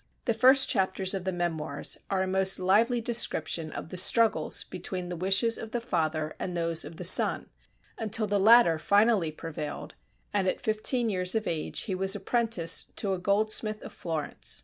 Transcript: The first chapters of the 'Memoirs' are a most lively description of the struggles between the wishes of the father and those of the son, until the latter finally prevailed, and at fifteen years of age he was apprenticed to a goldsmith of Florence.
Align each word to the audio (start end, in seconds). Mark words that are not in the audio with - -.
The 0.25 0.33
first 0.33 0.67
chapters 0.67 1.13
of 1.13 1.25
the 1.25 1.31
'Memoirs' 1.31 1.99
are 2.09 2.23
a 2.23 2.27
most 2.27 2.57
lively 2.57 3.01
description 3.01 3.71
of 3.71 3.89
the 3.89 3.97
struggles 3.97 4.63
between 4.63 5.09
the 5.09 5.15
wishes 5.15 5.59
of 5.59 5.69
the 5.73 5.79
father 5.79 6.35
and 6.39 6.57
those 6.57 6.83
of 6.83 6.95
the 6.97 7.03
son, 7.03 7.51
until 7.99 8.25
the 8.25 8.39
latter 8.39 8.79
finally 8.79 9.31
prevailed, 9.31 9.93
and 10.33 10.47
at 10.47 10.59
fifteen 10.59 11.07
years 11.09 11.35
of 11.35 11.45
age 11.45 11.81
he 11.81 11.93
was 11.93 12.15
apprenticed 12.15 12.95
to 12.97 13.13
a 13.13 13.19
goldsmith 13.19 13.83
of 13.83 13.93
Florence. 13.93 14.59